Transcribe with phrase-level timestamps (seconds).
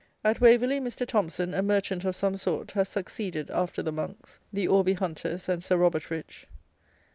[0.23, 1.05] At Waverley, Mr.
[1.05, 5.63] Thompson, a merchant of some sort, has succeeded (after the monks) the Orby Hunters and
[5.63, 6.47] Sir Robert Rich.